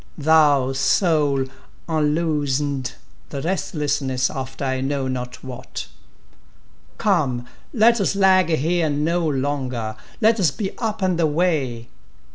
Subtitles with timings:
[0.17, 1.45] Thou, Soul,
[1.87, 5.89] unloosen'd—the restlessness after I know not what;
[6.97, 7.45] Come!
[7.71, 11.89] let us lag here no longer—let us be up and away!